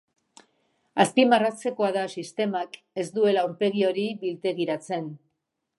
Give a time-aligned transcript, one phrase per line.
[1.03, 5.11] Azpimarratzekoa da sistemak ez duela aurpegi hori biltegiratzen.